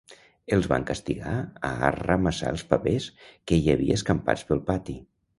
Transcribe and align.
Els 0.55 0.67
van 0.69 0.85
castigar 0.85 1.33
a 1.67 1.69
arramassar 1.89 2.53
els 2.53 2.63
papers 2.71 3.05
que 3.51 3.59
hi 3.59 3.69
havia 3.75 3.99
escampats 4.01 4.47
pel 4.49 4.63
pati. 4.71 4.97